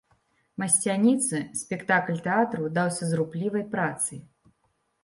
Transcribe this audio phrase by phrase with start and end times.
[0.63, 4.19] Масцяніцы, спектакль тэатру даўся з руплівай працай.